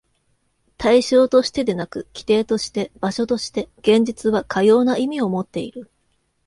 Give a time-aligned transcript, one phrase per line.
[0.79, 5.91] 対象としてでなく、基底として、場所として、現実はかような意味をもっている。